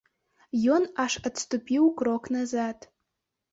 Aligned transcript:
Ён 0.77 0.87
аж 1.03 1.17
адступіў 1.31 1.83
крок 2.01 2.23
назад. 2.39 2.91